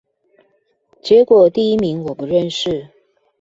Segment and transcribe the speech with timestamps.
[1.03, 2.89] 結果第一名我不認識